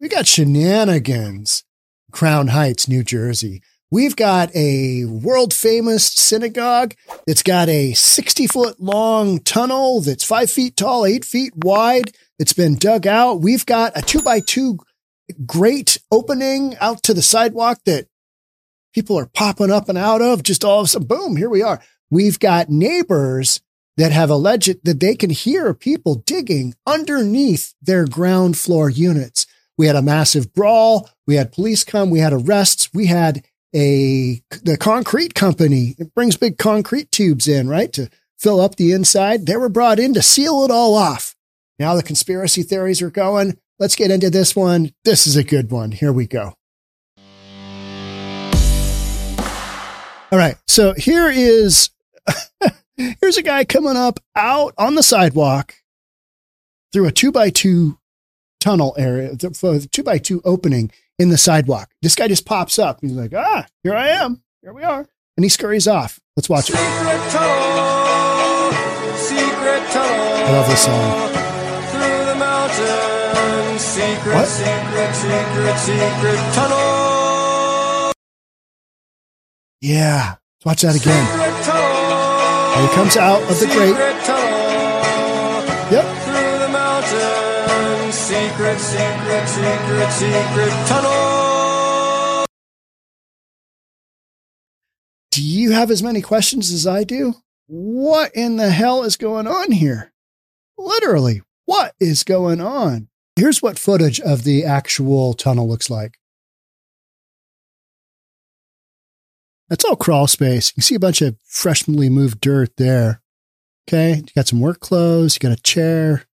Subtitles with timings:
[0.00, 1.64] We got shenanigans.
[2.12, 3.62] Crown Heights, New Jersey.
[3.90, 6.94] We've got a world famous synagogue
[7.26, 12.12] that's got a 60 foot long tunnel that's five feet tall, eight feet wide.
[12.38, 13.40] It's been dug out.
[13.40, 14.78] We've got a two by two
[15.46, 18.06] grate opening out to the sidewalk that
[18.92, 20.42] people are popping up and out of.
[20.42, 21.80] Just all of a sudden, boom, here we are.
[22.10, 23.60] We've got neighbors
[23.96, 29.45] that have alleged that they can hear people digging underneath their ground floor units.
[29.78, 31.08] We had a massive brawl.
[31.26, 32.10] We had police come.
[32.10, 32.88] We had arrests.
[32.94, 35.94] We had a, the concrete company.
[35.98, 37.92] It brings big concrete tubes in, right?
[37.92, 39.46] To fill up the inside.
[39.46, 41.34] They were brought in to seal it all off.
[41.78, 43.58] Now the conspiracy theories are going.
[43.78, 44.92] Let's get into this one.
[45.04, 45.92] This is a good one.
[45.92, 46.54] Here we go.
[50.32, 50.56] All right.
[50.66, 51.90] So here is,
[52.96, 55.74] here's a guy coming up out on the sidewalk
[56.92, 57.98] through a two by two
[58.66, 61.88] tunnel area, two by two opening in the sidewalk.
[62.02, 62.98] This guy just pops up.
[63.00, 64.42] He's like, ah, here I am.
[64.60, 65.06] Here we are.
[65.36, 66.18] And he scurries off.
[66.36, 66.72] Let's watch it.
[66.74, 68.72] Secret tunnel,
[69.16, 70.46] secret tunnel.
[70.46, 71.28] I love this song.
[71.92, 74.48] Through the mountains, secret, what?
[74.48, 78.12] secret, secret, secret tunnel.
[79.80, 80.34] Yeah.
[80.58, 81.24] Let's watch that again.
[82.74, 83.96] And he comes out of the grate.
[85.92, 86.15] Yep
[88.56, 92.46] secret, secret, secret, secret tunnel.
[95.30, 97.34] Do you have as many questions as I do?
[97.66, 100.14] What in the hell is going on here?
[100.78, 103.08] Literally, what is going on?
[103.34, 106.14] Here's what footage of the actual tunnel looks like.
[109.68, 110.70] That's all crawl space.
[110.70, 113.20] You can see a bunch of freshly moved dirt there.
[113.86, 114.14] Okay.
[114.16, 115.34] You got some work clothes.
[115.36, 116.25] You got a chair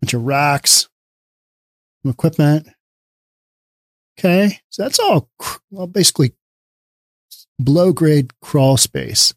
[0.00, 0.88] bunch of racks,
[2.02, 2.68] some equipment.
[4.18, 4.60] Okay.
[4.70, 5.28] So that's all
[5.70, 6.32] well, basically
[7.62, 9.34] below grade crawl space.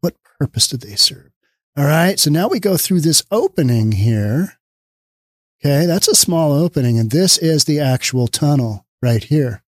[0.00, 1.30] What purpose do they serve?
[1.76, 2.18] All right.
[2.18, 4.58] So now we go through this opening here.
[5.64, 5.86] Okay.
[5.86, 6.98] That's a small opening.
[6.98, 9.62] And this is the actual tunnel right here.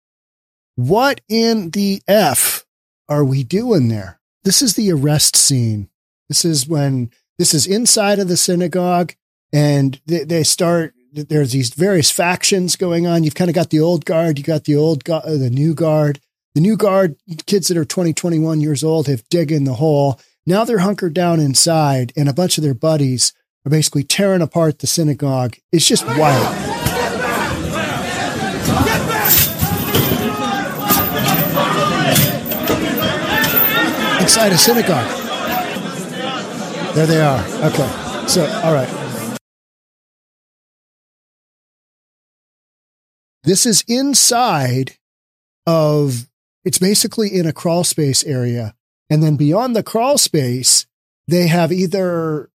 [0.77, 2.65] What in the F
[3.09, 4.21] are we doing there?
[4.43, 5.89] This is the arrest scene.
[6.29, 9.15] This is when this is inside of the synagogue,
[9.53, 10.95] and they, they start.
[11.13, 13.23] There's these various factions going on.
[13.23, 16.21] You've kind of got the old guard, you got the old, uh, the new guard.
[16.55, 20.21] The new guard kids that are 20, 21 years old have dig in the hole.
[20.47, 23.33] Now they're hunkered down inside, and a bunch of their buddies
[23.67, 25.57] are basically tearing apart the synagogue.
[25.73, 26.55] It's just wild.
[34.21, 35.24] Inside a synagogue.
[36.95, 37.41] There they are.
[37.65, 38.27] Okay.
[38.29, 38.89] So, all right.
[43.43, 44.93] This is inside
[45.67, 46.29] of,
[46.65, 48.77] it's basically in a crawl space area.
[49.11, 50.87] And then beyond the crawl space,
[51.27, 52.49] they have either,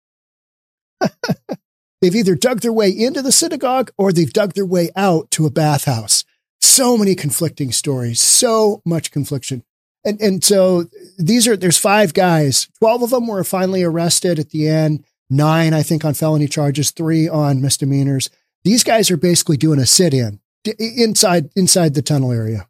[2.01, 5.47] they've either dug their way into the synagogue or they've dug their way out to
[5.47, 6.23] a bathhouse.
[6.61, 9.66] So many conflicting stories, so much confliction.
[10.05, 10.85] And, and so
[11.17, 12.67] these are, there's five guys.
[12.79, 15.03] 12 of them were finally arrested at the end.
[15.29, 18.29] Nine, I think, on felony charges, three on misdemeanors.
[18.63, 20.39] These guys are basically doing a sit in
[20.77, 22.67] inside, inside the tunnel area.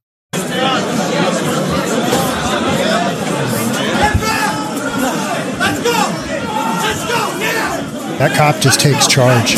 [8.19, 9.55] That cop just takes charge.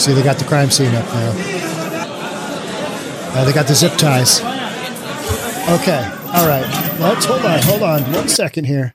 [0.00, 1.57] See, they got the crime scene up now.
[3.30, 4.40] Oh, they got the zip ties.
[4.40, 6.02] Okay.
[6.34, 6.66] All right.
[6.98, 7.62] Let's hold on.
[7.62, 8.12] Hold on.
[8.12, 8.94] One second here.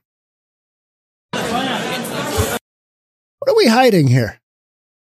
[1.32, 2.60] What
[3.48, 4.40] are we hiding here?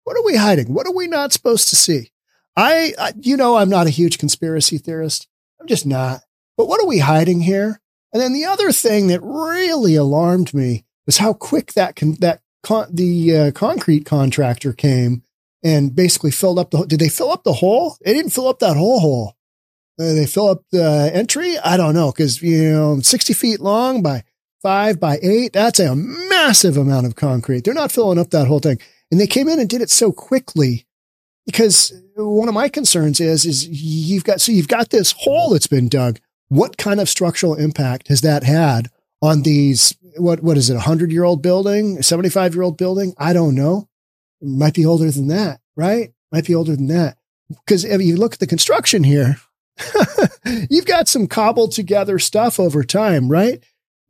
[0.04, 0.72] What are we hiding?
[0.72, 2.10] What are we not supposed to see?
[2.56, 5.28] I, I, you know, I'm not a huge conspiracy theorist.
[5.60, 6.22] I'm just not.
[6.56, 7.80] But what are we hiding here?
[8.12, 12.40] And then the other thing that really alarmed me was how quick that con- that
[12.62, 15.22] con- the uh, concrete contractor came
[15.62, 16.84] and basically filled up the.
[16.86, 17.96] Did they fill up the hole?
[18.04, 19.34] They didn't fill up that whole hole.
[20.00, 21.58] Uh, they fill up the entry.
[21.58, 24.24] I don't know because you know, sixty feet long by
[24.62, 25.52] five by eight.
[25.52, 27.64] That's a massive amount of concrete.
[27.64, 28.78] They're not filling up that whole thing,
[29.10, 30.86] and they came in and did it so quickly
[31.46, 35.66] because one of my concerns is is you've got so you've got this hole that's
[35.66, 36.20] been dug.
[36.48, 38.88] What kind of structural impact has that had
[39.20, 39.96] on these?
[40.16, 40.76] What what is it?
[40.76, 43.14] A hundred year old building, seventy five year old building?
[43.18, 43.88] I don't know
[44.40, 46.12] might be older than that, right?
[46.32, 47.18] Might be older than that.
[47.48, 49.36] Because if you look at the construction here,
[50.70, 53.62] you've got some cobbled together stuff over time, right?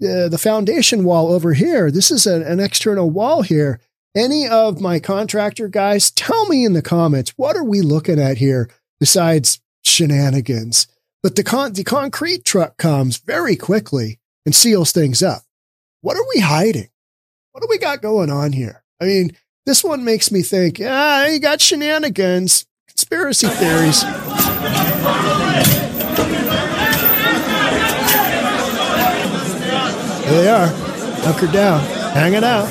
[0.03, 1.91] uh, the foundation wall over here.
[1.91, 3.81] This is a, an external wall here.
[4.17, 8.39] Any of my contractor guys, tell me in the comments, what are we looking at
[8.39, 8.71] here
[9.01, 10.87] besides shenanigans?
[11.23, 15.43] But the con- the concrete truck comes very quickly and seals things up.
[16.01, 16.89] What are we hiding?
[17.53, 18.85] What do we got going on here?
[19.01, 19.37] I mean,
[19.69, 24.01] this one makes me think, ah, you got shenanigans, conspiracy theories.
[30.25, 30.69] There they are,
[31.23, 31.81] hunkered down,
[32.15, 32.67] hanging out.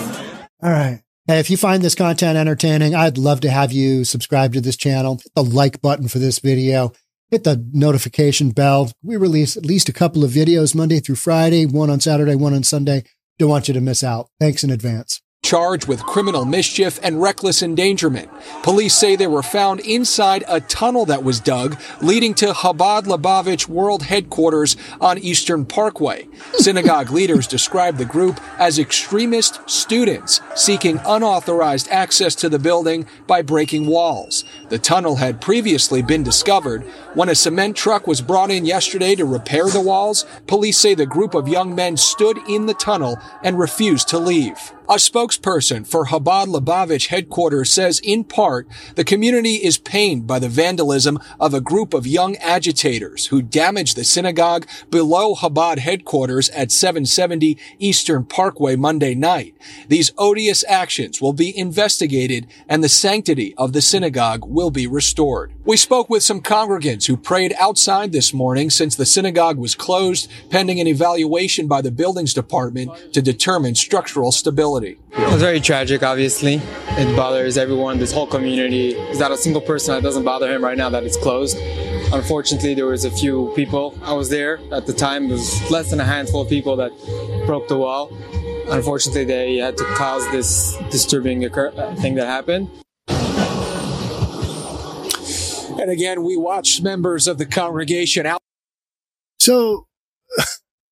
[0.63, 1.03] All right.
[1.27, 4.77] Hey, if you find this content entertaining, I'd love to have you subscribe to this
[4.77, 5.19] channel.
[5.21, 6.93] Hit the like button for this video.
[7.29, 8.91] Hit the notification bell.
[9.03, 12.55] We release at least a couple of videos Monday through Friday, one on Saturday, one
[12.55, 13.03] on Sunday.
[13.37, 14.29] Don't want you to miss out.
[14.39, 18.29] Thanks in advance charged with criminal mischief and reckless endangerment.
[18.63, 23.69] Police say they were found inside a tunnel that was dug leading to Chabad Lubavitch
[23.69, 26.27] World Headquarters on Eastern Parkway.
[26.55, 33.41] Synagogue leaders describe the group as extremist students seeking unauthorized access to the building by
[33.41, 34.43] breaking walls.
[34.67, 36.83] The tunnel had previously been discovered
[37.13, 40.25] when a cement truck was brought in yesterday to repair the walls.
[40.45, 44.73] Police say the group of young men stood in the tunnel and refused to leave.
[44.89, 50.47] A spokesperson for Chabad Lubavitch headquarters says in part, the community is pained by the
[50.47, 56.71] vandalism of a group of young agitators who damaged the synagogue below Chabad headquarters at
[56.71, 59.57] 770 Eastern Parkway Monday night.
[59.89, 65.51] These odious actions will be investigated and the sanctity of the synagogue will be restored.
[65.67, 70.31] We spoke with some congregants who prayed outside this morning since the synagogue was closed
[70.49, 74.97] pending an evaluation by the buildings department to determine structural stability.
[75.11, 76.61] It's very tragic, obviously.
[76.91, 78.93] It bothers everyone, this whole community.
[78.93, 81.57] There's not a single person that doesn't bother him right now that it's closed.
[82.13, 83.99] Unfortunately, there was a few people.
[84.03, 85.25] I was there at the time.
[85.25, 86.91] It was less than a handful of people that
[87.45, 88.17] broke the wall.
[88.69, 92.69] Unfortunately, they had to cause this disturbing occur- uh, thing that happened.
[95.87, 98.41] And again, we watched members of the congregation out.
[99.39, 99.87] So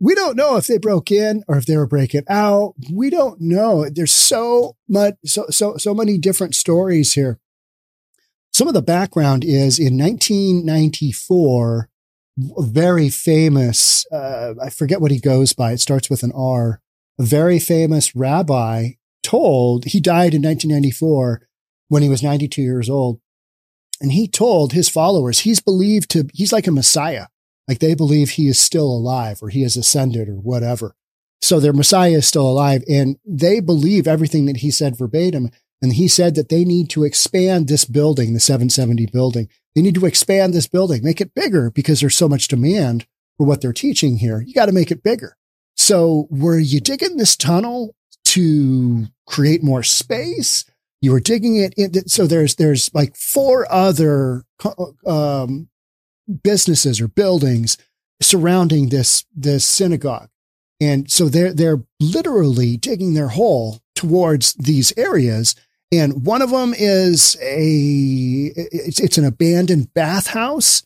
[0.00, 2.72] we don't know if they broke in or if they were breaking out.
[2.90, 3.90] We don't know.
[3.90, 7.38] There's so much, so, so, so many different stories here.
[8.54, 11.90] Some of the background is in 1994,
[12.38, 15.72] very famous, uh, I forget what he goes by.
[15.72, 16.80] It starts with an R.
[17.18, 18.92] A very famous rabbi
[19.22, 21.46] told, he died in 1994
[21.94, 23.20] when he was 92 years old.
[24.00, 27.26] And he told his followers, he's believed to, he's like a messiah
[27.68, 30.94] like they believe he is still alive or he has ascended or whatever.
[31.40, 35.50] So their Messiah is still alive and they believe everything that he said verbatim.
[35.82, 39.48] And he said that they need to expand this building, the 770 building.
[39.74, 43.06] They need to expand this building, make it bigger because there's so much demand
[43.36, 44.40] for what they're teaching here.
[44.40, 45.36] You got to make it bigger.
[45.76, 47.94] So were you digging this tunnel
[48.26, 50.64] to create more space?
[51.04, 52.08] You were digging it in.
[52.08, 54.44] So there's, there's like four other,
[55.06, 55.68] um,
[56.42, 57.76] businesses or buildings
[58.20, 60.30] surrounding this this synagogue.
[60.80, 65.54] And so they're they're literally digging their hole towards these areas.
[65.92, 70.82] And one of them is a it's, it's an abandoned bathhouse.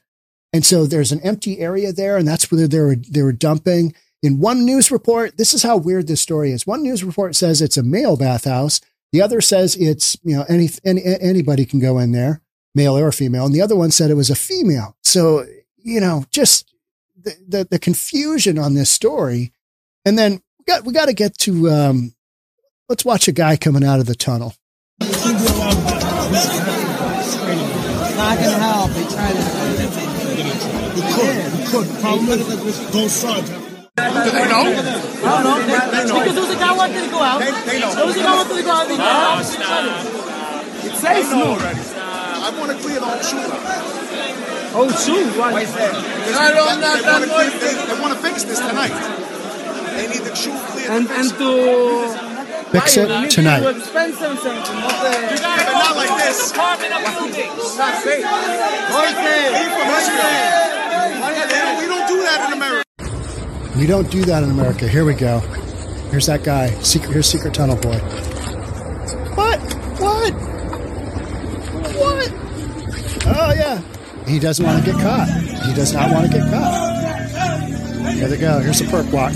[0.53, 3.95] And so there's an empty area there, and that's where they were they were dumping.
[4.23, 6.67] In one news report, this is how weird this story is.
[6.67, 8.81] One news report says it's a male bathhouse.
[9.13, 12.43] The other says it's you know any, any anybody can go in there
[12.79, 13.45] male or female.
[13.45, 14.97] And the other one said it was a female.
[15.03, 15.45] So,
[15.77, 16.73] you know, just
[17.21, 19.53] the, the, the confusion on this story.
[20.05, 22.15] And then we got, we got to get to, um,
[22.89, 24.55] let's watch a guy coming out of the tunnel.
[25.01, 25.13] Not
[28.37, 28.91] gonna help.
[28.91, 29.43] They tried to.
[30.95, 31.53] He could.
[31.53, 31.87] He could.
[32.01, 32.47] Problem is,
[32.91, 33.68] those sons.
[33.99, 34.65] Do they know?
[34.69, 35.59] I don't know.
[35.59, 36.19] They, they know.
[36.19, 37.39] Because there was a guy wanted to go out.
[37.41, 37.95] They, they know.
[37.95, 38.87] There was a guy wanted to go out.
[38.89, 39.43] They got out.
[40.85, 41.83] It says no already.
[41.99, 43.43] I want to clear the whole shoe
[44.73, 45.27] Whole shoe?
[45.39, 45.95] Why is that?
[45.95, 46.95] I don't know.
[46.97, 48.95] They, they, want to they, they want to fix this tonight.
[49.97, 50.91] They need the shoe cleared.
[50.91, 52.29] And, and to...
[52.69, 53.61] Fix it tonight.
[53.61, 54.53] To expensive something.
[54.53, 56.53] Not, the, you got yeah, not like this.
[56.53, 57.79] Apartment of buildings.
[57.79, 58.25] Not safe.
[61.81, 62.88] We don't do that in America.
[63.79, 64.89] We don't do that in America.
[64.89, 65.39] Here we go.
[66.11, 66.71] Here's that guy.
[66.81, 67.13] Secret.
[67.13, 67.99] Here's Secret Tunnel Boy.
[69.37, 69.61] What?
[70.01, 70.33] What?
[71.95, 72.33] What?
[73.27, 73.81] Oh, yeah.
[74.27, 75.29] He doesn't want to get caught.
[75.65, 78.15] He does not want to get caught.
[78.15, 78.59] Here they go.
[78.59, 79.33] Here's the perp walk.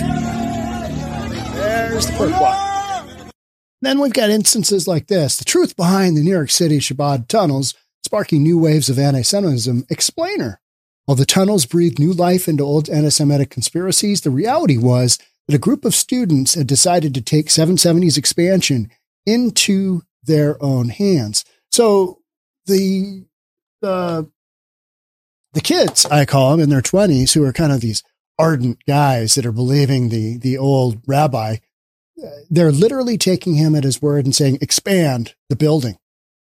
[1.55, 3.33] There's the perp walk.
[3.81, 5.37] Then we've got instances like this.
[5.37, 9.87] The truth behind the New York City Chabad tunnels sparking new waves of anti Semitism.
[9.89, 10.61] Explainer.
[11.05, 15.19] While the tunnels breathed new life into old anti-Semitic conspiracies, the reality was
[15.49, 18.91] that a group of students had decided to take 770's expansion
[19.27, 21.45] into their own hands.
[21.73, 22.21] So
[22.67, 23.25] the,
[23.81, 24.31] the,
[25.53, 28.05] the kids, I call them in their twenties, who are kind of these
[28.39, 31.57] ardent guys that are believing the, the old rabbi,
[32.23, 35.99] uh, they're literally taking him at his word and saying, expand the building.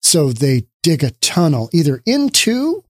[0.02, 2.84] So they dig a tunnel either into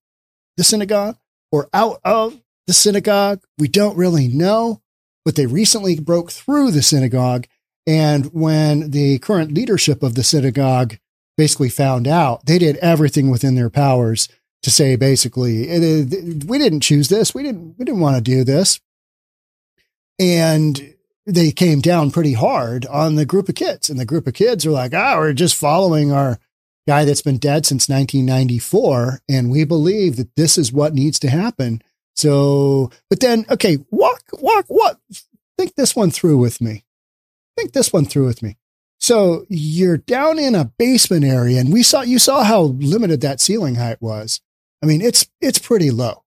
[0.58, 1.18] the synagogue
[1.52, 3.42] or out of the synagogue.
[3.58, 4.82] We don't really know,
[5.26, 7.48] but they recently broke through the synagogue.
[7.88, 10.98] And when the current leadership of the synagogue
[11.38, 14.28] basically found out, they did everything within their powers
[14.64, 17.34] to say basically, we didn't choose this.
[17.34, 18.80] We didn't, we didn't want to do this.
[20.20, 20.94] And
[21.26, 24.66] they came down pretty hard on the group of kids and the group of kids
[24.66, 26.40] are like, ah, oh, we're just following our
[26.88, 29.22] guy that's been dead since 1994.
[29.30, 31.82] And we believe that this is what needs to happen.
[32.16, 34.98] So, but then, okay, walk, walk, what?
[35.58, 36.84] Think this one through with me.
[37.58, 38.58] Think this one through with me.
[39.00, 43.40] So you're down in a basement area and we saw, you saw how limited that
[43.40, 44.42] ceiling height was.
[44.84, 46.24] I mean, it's, it's pretty low.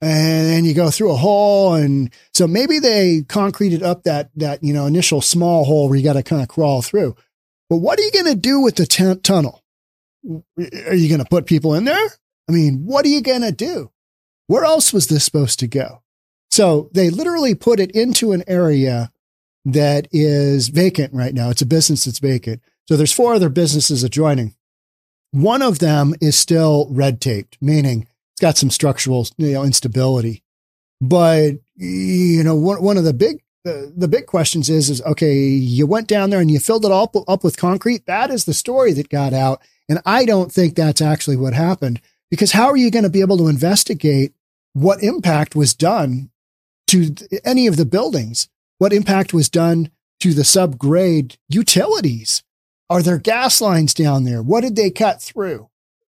[0.00, 1.74] And then you go through a hole.
[1.74, 6.04] And so maybe they concreted up that, that, you know, initial small hole where you
[6.04, 7.14] got to kind of crawl through.
[7.68, 9.59] But what are you going to do with the t- tunnel?
[10.26, 12.08] Are you going to put people in there?
[12.48, 13.90] I mean, what are you going to do?
[14.46, 16.02] Where else was this supposed to go?
[16.50, 19.12] So they literally put it into an area
[19.64, 21.50] that is vacant right now.
[21.50, 22.60] It's a business that's vacant.
[22.88, 24.56] So there's four other businesses adjoining.
[25.30, 30.42] One of them is still red taped, meaning it's got some structural you know, instability.
[31.00, 35.86] But, you know, one, of the big, the, the big questions is, is okay, you
[35.86, 38.06] went down there and you filled it all up with concrete.
[38.06, 39.62] That is the story that got out.
[39.90, 43.22] And I don't think that's actually what happened because how are you going to be
[43.22, 44.32] able to investigate
[44.72, 46.30] what impact was done
[46.86, 47.12] to
[47.44, 48.48] any of the buildings?
[48.78, 52.44] What impact was done to the subgrade utilities?
[52.88, 54.42] Are there gas lines down there?
[54.42, 55.68] What did they cut through?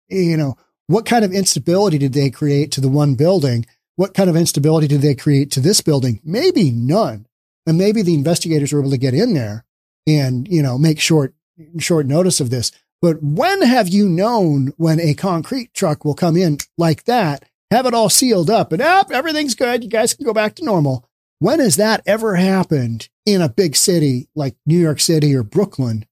[0.09, 0.57] You know,
[0.88, 3.65] what kind of instability did they create to the one building?
[3.95, 6.19] What kind of instability did they create to this building?
[6.25, 7.27] Maybe none.
[7.65, 9.63] And maybe the investigators were able to get in there
[10.05, 11.33] and, you know, make short,
[11.77, 12.71] short notice of this.
[13.01, 17.85] But when have you known when a concrete truck will come in like that, have
[17.85, 19.83] it all sealed up and up, oh, everything's good.
[19.83, 21.07] You guys can go back to normal.
[21.39, 26.05] When has that ever happened in a big city like New York City or Brooklyn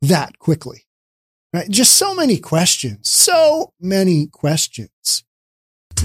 [0.00, 0.86] that quickly?
[1.52, 1.68] Right?
[1.68, 5.24] Just so many questions, so many questions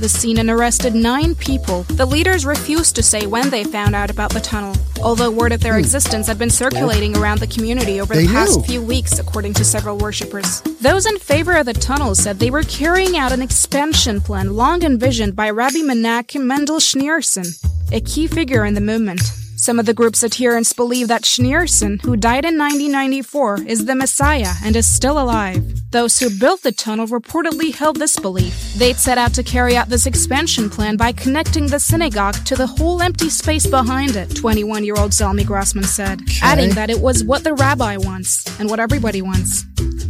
[0.02, 1.84] the scene and arrested nine people.
[1.84, 5.62] The leaders refused to say when they found out about the tunnel, although word of
[5.62, 5.80] their hmm.
[5.80, 8.66] existence had been circulating around the community over the they past knew.
[8.66, 10.62] few weeks, according to several worshippers.
[10.82, 14.84] Those in favor of the tunnel said they were carrying out an expansion plan long
[14.84, 19.22] envisioned by Rabbi Menachem Mendel Schneerson, a key figure in the movement.
[19.62, 24.54] Some of the group's adherents believe that Schneerson, who died in 1994, is the Messiah
[24.64, 25.64] and is still alive.
[25.92, 28.74] Those who built the tunnel reportedly held this belief.
[28.74, 32.66] They'd set out to carry out this expansion plan by connecting the synagogue to the
[32.66, 36.40] whole empty space behind it, 21 year old Zelmi Grossman said, okay.
[36.42, 39.66] adding that it was what the rabbi wants and what everybody wants.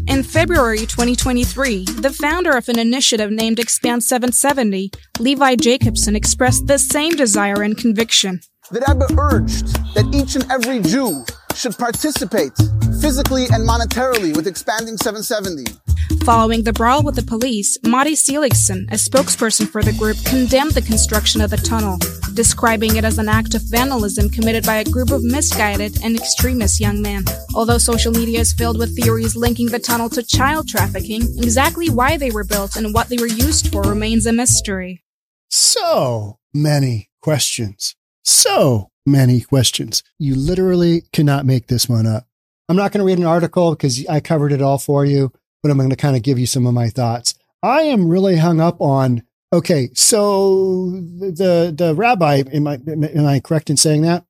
[0.08, 6.79] In February 2023, the founder of an initiative named Expand 770, Levi Jacobson, expressed the
[6.79, 8.39] same desire and conviction
[8.72, 11.25] the Rebbe urged that each and every Jew
[11.56, 12.56] should participate
[13.01, 15.66] physically and monetarily with expanding 770.
[16.24, 20.82] Following the brawl with the police, Motti Seligson, a spokesperson for the group, condemned the
[20.82, 21.98] construction of the tunnel,
[22.34, 26.80] describing it as an act of vandalism committed by a group of misguided and extremist
[26.80, 27.25] young men.
[27.56, 32.18] Although social media is filled with theories linking the tunnel to child trafficking, exactly why
[32.18, 35.04] they were built and what they were used for remains a mystery.
[35.50, 40.04] So many questions so many questions.
[40.20, 42.28] You literally cannot make this one up.
[42.70, 45.72] I'm not going to read an article because I covered it all for you, but
[45.72, 47.34] I'm going to kind of give you some of my thoughts.
[47.63, 49.24] I am really hung up on
[49.54, 54.25] okay, so the the rabbi am I am I correct in saying that,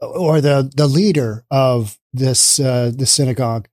[0.00, 3.68] or the the leader of this uh, the synagogue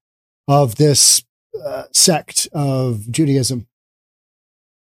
[0.48, 1.24] of this
[1.65, 3.67] uh, sect of Judaism,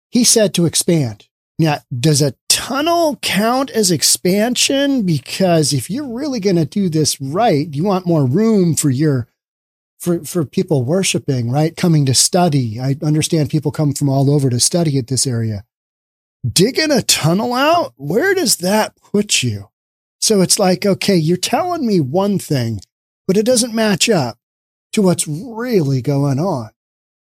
[0.09, 1.27] he said to expand.
[1.59, 2.35] Now, does a
[2.67, 5.03] tunnel count as expansion?
[5.03, 9.27] Because if you're really going to do this right, you want more room for your
[9.99, 11.75] for for people worshiping, right?
[11.77, 12.79] Coming to study.
[12.79, 15.63] I understand people come from all over to study at this area.
[16.47, 19.69] Digging a tunnel out, where does that put you?
[20.19, 22.81] So it's like, okay, you're telling me one thing,
[23.27, 24.37] but it doesn't match up
[24.91, 26.71] to what's really going on.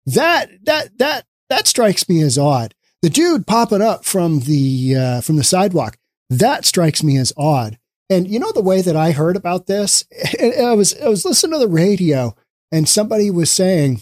[0.05, 5.21] That that that that strikes me as odd The dude popping up from the uh,
[5.21, 5.97] from the sidewalk
[6.31, 7.77] that strikes me as odd.
[8.09, 10.05] And you know the way that I heard about this,
[10.41, 12.35] I was I was listening to the radio,
[12.71, 14.01] and somebody was saying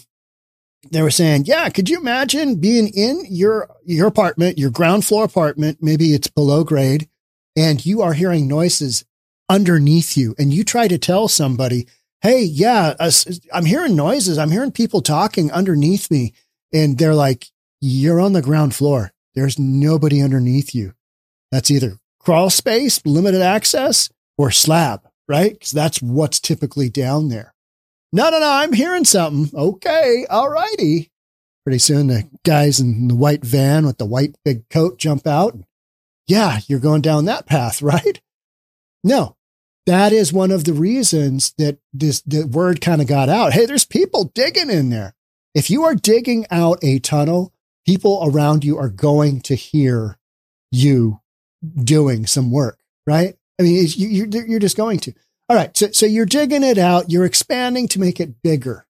[0.90, 5.24] they were saying, yeah, could you imagine being in your your apartment, your ground floor
[5.24, 7.08] apartment, maybe it's below grade,
[7.56, 9.04] and you are hearing noises
[9.48, 11.86] underneath you, and you try to tell somebody,
[12.22, 12.94] hey, yeah,
[13.52, 16.32] I'm hearing noises, I'm hearing people talking underneath me,
[16.72, 19.12] and they're like, you're on the ground floor.
[19.34, 20.94] There's nobody underneath you.
[21.50, 25.52] That's either crawl space, limited access, or slab, right?
[25.52, 27.54] Because that's what's typically down there.
[28.12, 29.56] No, no, no, I'm hearing something.
[29.58, 31.10] Okay, all righty.
[31.64, 35.56] Pretty soon the guys in the white van with the white big coat jump out.
[36.26, 38.20] Yeah, you're going down that path, right?
[39.04, 39.36] No,
[39.86, 43.52] that is one of the reasons that this the word kind of got out.
[43.52, 45.14] Hey, there's people digging in there.
[45.54, 47.52] If you are digging out a tunnel,
[47.86, 50.18] people around you are going to hear
[50.70, 51.20] you
[51.82, 53.36] doing some work, right?
[53.58, 55.14] I mean, you, are you're just going to.
[55.48, 55.76] All right.
[55.76, 57.10] So, so you're digging it out.
[57.10, 58.86] You're expanding to make it bigger.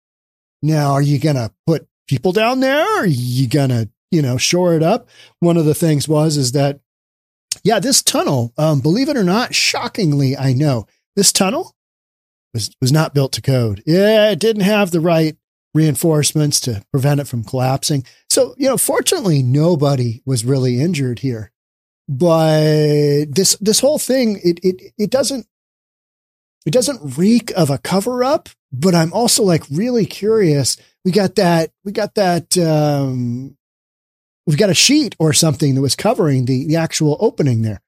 [0.63, 2.83] Now, are you going to put people down there?
[2.83, 5.09] Or are you going to, you know, shore it up?
[5.41, 6.81] One of the things was, is that,
[7.63, 11.77] yeah, this tunnel, um, believe it or not, shockingly, I know this tunnel
[12.55, 13.83] was, was not built to code.
[13.87, 14.31] Yeah.
[14.31, 15.37] It didn't have the right
[15.77, 18.05] reinforcements to prevent it from collapsing.
[18.31, 21.53] So, you know, fortunately, nobody was really injured here.
[22.09, 25.47] But this, this whole thing, it, it, it doesn't
[26.67, 30.77] it doesn't reek of a cover up, but I'm also like really curious.
[31.05, 33.57] We got that, we got that, um,
[34.47, 37.81] we've got a sheet or something that was covering the, the actual opening there.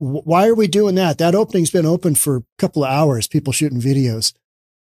[0.00, 1.18] Why are we doing that?
[1.18, 4.32] That opening's been open for a couple of hours, people shooting videos.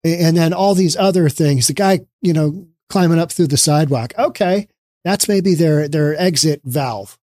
[0.06, 4.14] And then all these other things, the guy, you know, climbing up through the sidewalk.
[4.18, 4.68] Okay.
[5.04, 7.18] That's maybe their, their exit valve.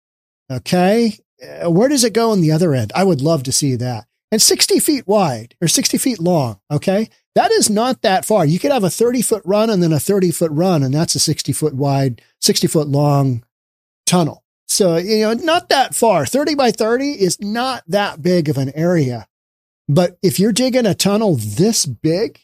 [0.51, 1.19] Okay.
[1.43, 2.93] Uh, where does it go on the other end?
[2.95, 6.61] I would love to see that and 60 feet wide or 60 feet long.
[6.71, 7.09] Okay.
[7.35, 8.45] That is not that far.
[8.45, 11.15] You could have a 30 foot run and then a 30 foot run, and that's
[11.15, 13.45] a 60 foot wide, 60 foot long
[14.07, 14.43] tunnel.
[14.67, 16.27] So, you know, not that far.
[16.27, 19.29] 30 by 30 is not that big of an area.
[19.89, 22.41] But if you're digging a tunnel this big,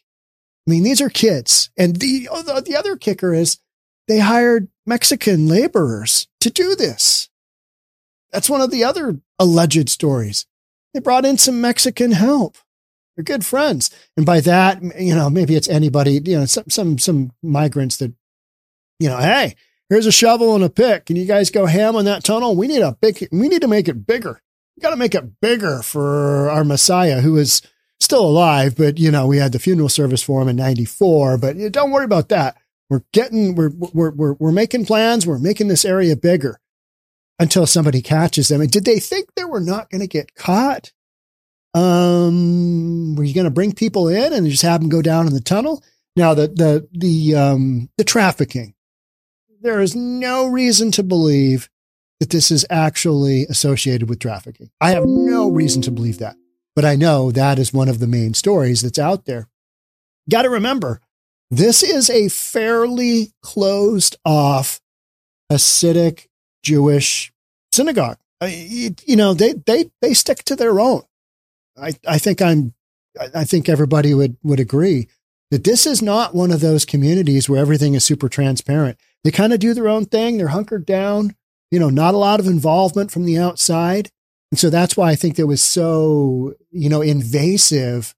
[0.67, 1.71] I mean, these are kids.
[1.77, 2.29] And the,
[2.65, 3.59] the other kicker is
[4.09, 7.29] they hired Mexican laborers to do this.
[8.33, 10.47] That's one of the other alleged stories.
[10.93, 12.57] They brought in some Mexican help.
[13.17, 13.91] They're good friends.
[14.17, 18.13] And by that, you know, maybe it's anybody, you know, some, some, some migrants that,
[18.99, 19.55] you know, hey,
[19.89, 21.07] here's a shovel and a pick.
[21.07, 22.57] Can you guys go ham on that tunnel?
[22.57, 24.41] We need a big, we need to make it bigger.
[24.77, 27.63] We got to make it bigger for our Messiah who is
[28.01, 31.57] still alive, but you know, we had the funeral service for him in 94, but
[31.57, 32.57] you know, don't worry about that.
[32.91, 35.27] We're getting, we're, we're, we're, we're making plans.
[35.27, 36.61] We're making this area bigger
[37.39, 38.61] until somebody catches them.
[38.61, 40.93] And did they think they were not going to get caught?
[41.73, 45.33] Um, were you going to bring people in and just have them go down in
[45.33, 45.83] the tunnel?
[46.15, 48.75] Now the, the, the, um, the trafficking,
[49.61, 51.69] there is no reason to believe
[52.21, 54.71] that this is actually associated with trafficking.
[54.81, 56.37] I have no reason to believe that,
[56.75, 59.49] but I know that is one of the main stories that's out there.
[60.29, 61.01] Got to remember,
[61.51, 64.81] this is a fairly closed off
[65.53, 66.27] Hasidic
[66.63, 67.33] Jewish
[67.73, 68.19] synagogue.
[68.43, 71.03] You, you know, they, they, they stick to their own.
[71.77, 72.75] I, I think I'm,
[73.35, 75.09] I think everybody would, would agree
[75.51, 78.99] that this is not one of those communities where everything is super transparent.
[79.23, 80.37] They kind of do their own thing.
[80.37, 81.37] They're hunkered down,
[81.71, 84.11] you know, not a lot of involvement from the outside.
[84.55, 88.15] And so that's why I think it was so, you know, invasive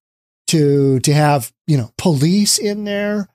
[0.48, 3.30] to, to have, you know, police in there,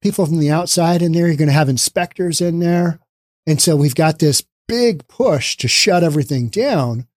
[0.00, 1.26] people from the outside in there.
[1.26, 3.00] You're going to have inspectors in there.
[3.44, 7.08] And so we've got this big push to shut everything down.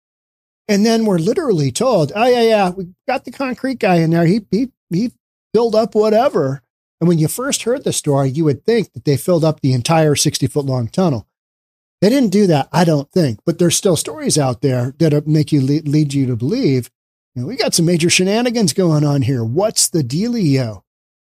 [0.67, 4.25] And then we're literally told, oh, yeah, yeah, we got the concrete guy in there.
[4.25, 5.11] He, he, he
[5.53, 6.63] filled up whatever.
[6.99, 9.73] And when you first heard the story, you would think that they filled up the
[9.73, 11.27] entire 60 foot long tunnel.
[12.01, 15.51] They didn't do that, I don't think, but there's still stories out there that make
[15.51, 16.91] you lead, you to believe,
[17.33, 19.43] you know, we got some major shenanigans going on here.
[19.43, 20.83] What's the dealio?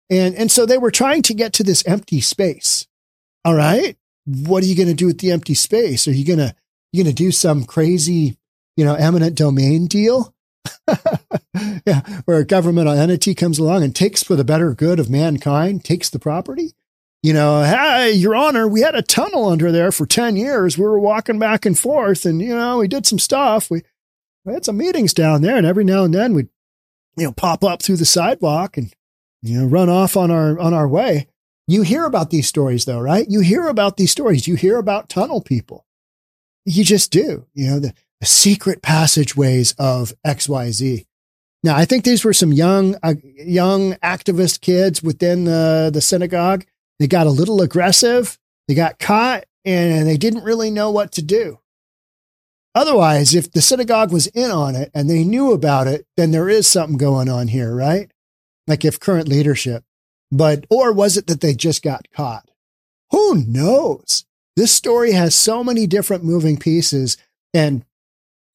[0.08, 2.86] And, and so they were trying to get to this empty space.
[3.44, 6.08] All right what are you going to do with the empty space?
[6.08, 6.54] Are you to,
[6.92, 8.36] you to do some crazy,
[8.76, 10.34] you know, eminent domain deal?
[11.86, 15.84] yeah, where a governmental entity comes along and takes for the better good of mankind,
[15.84, 16.72] takes the property.
[17.24, 20.76] You know, hey, Your Honor, we had a tunnel under there for 10 years.
[20.76, 23.70] We were walking back and forth and, you know, we did some stuff.
[23.70, 23.80] We,
[24.44, 26.50] we had some meetings down there and every now and then we'd,
[27.16, 28.92] you know, pop up through the sidewalk and,
[29.40, 31.26] you know, run off on our, on our way.
[31.66, 33.24] You hear about these stories though, right?
[33.26, 34.46] You hear about these stories.
[34.46, 35.86] You hear about tunnel people.
[36.66, 41.06] You just do, you know, the, the secret passageways of XYZ.
[41.62, 46.66] Now, I think these were some young, uh, young activist kids within the, the synagogue.
[46.98, 48.38] They got a little aggressive.
[48.68, 51.58] They got caught and they didn't really know what to do.
[52.74, 56.48] Otherwise, if the synagogue was in on it and they knew about it, then there
[56.48, 58.10] is something going on here, right?
[58.66, 59.84] Like if current leadership,
[60.32, 62.50] but, or was it that they just got caught?
[63.10, 64.24] Who knows?
[64.56, 67.16] This story has so many different moving pieces.
[67.52, 67.84] And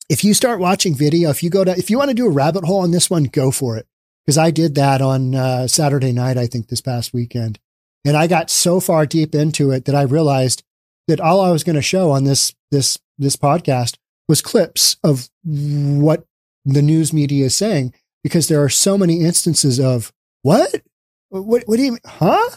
[0.10, 2.32] if you start watching video, if you go to, if you want to do a
[2.32, 3.88] rabbit hole on this one, go for it.
[4.28, 7.58] Cause I did that on uh, Saturday night, I think this past weekend.
[8.06, 10.64] And I got so far deep into it that I realized
[11.08, 15.30] that all I was going to show on this, this, this podcast was clips of
[15.44, 16.26] what
[16.66, 20.82] the news media is saying because there are so many instances of what?
[21.30, 22.50] What, what do you, huh?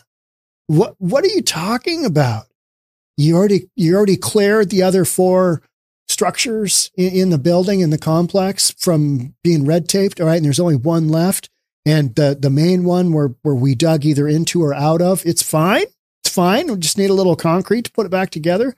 [0.67, 2.47] What, what are you talking about?
[3.17, 5.63] You already, you already cleared the other four
[6.09, 10.21] structures in, in the building in the complex from being red taped.
[10.21, 10.37] All right.
[10.37, 11.49] And there's only one left.
[11.85, 15.43] And the, the main one where, where we dug either into or out of, it's
[15.43, 15.87] fine.
[16.25, 16.69] It's fine.
[16.69, 18.77] We just need a little concrete to put it back together.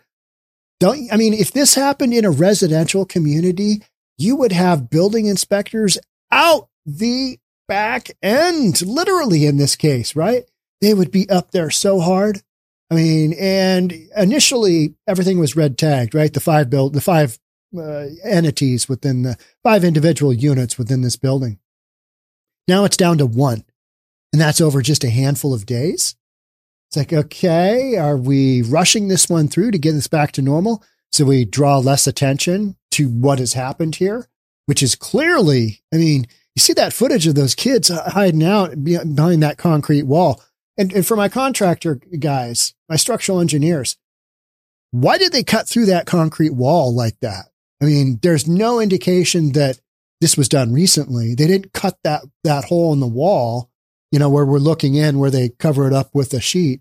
[0.81, 3.83] Don't, I mean, if this happened in a residential community,
[4.17, 5.99] you would have building inspectors
[6.33, 7.39] out the
[7.69, 10.45] back end, literally in this case, right?
[10.81, 12.43] They would be up there so hard.
[12.91, 16.33] I mean, and initially everything was red tagged, right?
[16.33, 17.39] The five build, the five
[17.77, 21.59] uh, entities within the five individual units within this building.
[22.67, 23.65] Now it's down to one,
[24.33, 26.17] and that's over just a handful of days.
[26.89, 30.83] It's like, okay, are we rushing this one through to get this back to normal?
[31.13, 34.29] So we draw less attention to what has happened here,
[34.67, 39.43] which is clearly, I mean, you see that footage of those kids hiding out behind
[39.43, 40.43] that concrete wall.
[40.79, 43.97] And, and for my contractor guys, my structural engineers,
[44.91, 47.47] why did they cut through that concrete wall like that?
[47.83, 49.81] I mean, there's no indication that
[50.25, 51.35] this was done recently.
[51.35, 53.69] They didn't cut that, that hole in the wall,
[54.11, 56.81] you know, where we're looking in, where they cover it up with a sheet.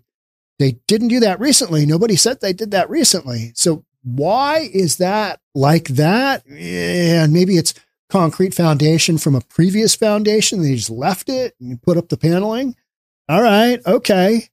[0.58, 1.84] They didn't do that recently.
[1.84, 3.52] Nobody said they did that recently.
[3.54, 6.42] So why is that like that?
[6.48, 7.74] And maybe it's
[8.08, 10.62] concrete foundation from a previous foundation.
[10.62, 12.76] They just left it and put up the paneling.
[13.28, 13.78] All right.
[13.84, 14.48] Okay.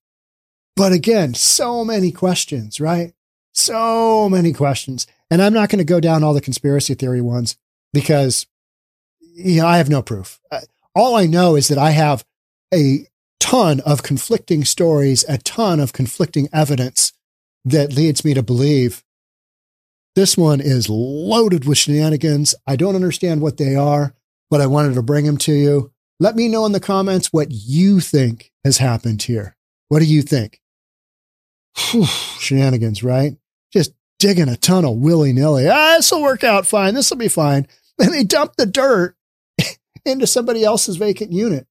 [0.75, 3.13] But again, so many questions, right?
[3.53, 5.07] So many questions.
[5.29, 7.55] And I'm not going to go down all the conspiracy theory ones
[7.93, 8.47] because
[9.33, 10.39] you know, I have no proof.
[10.51, 10.61] Uh,
[10.95, 12.23] all I know is that I have
[12.73, 13.07] a
[13.39, 17.13] ton of conflicting stories, a ton of conflicting evidence
[17.65, 19.03] that leads me to believe
[20.15, 22.53] this one is loaded with shenanigans.
[22.67, 24.13] I don't understand what they are,
[24.49, 25.91] but I wanted to bring them to you.
[26.19, 29.55] Let me know in the comments what you think has happened here.
[29.87, 30.61] What do you think?
[31.77, 33.37] Whew, shenanigans, right?
[33.71, 35.67] Just digging a tunnel willy nilly.
[35.69, 36.93] Ah, this will work out fine.
[36.93, 37.67] This will be fine.
[37.99, 39.15] And they dump the dirt
[40.05, 41.67] into somebody else's vacant unit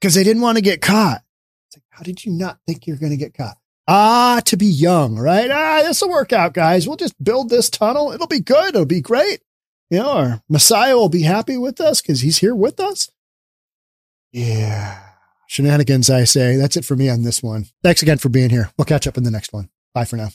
[0.00, 1.22] because they didn't want to get caught.
[1.68, 3.56] It's like, how did you not think you're going to get caught?
[3.88, 5.50] Ah, to be young, right?
[5.50, 6.86] Ah, this will work out, guys.
[6.86, 8.12] We'll just build this tunnel.
[8.12, 8.70] It'll be good.
[8.70, 9.40] It'll be great.
[9.90, 13.10] You know, our Messiah will be happy with us because he's here with us.
[14.32, 14.98] Yeah.
[15.46, 16.56] Shenanigans, I say.
[16.56, 17.66] That's it for me on this one.
[17.84, 18.70] Thanks again for being here.
[18.76, 19.70] We'll catch up in the next one.
[19.94, 20.30] Bye for now.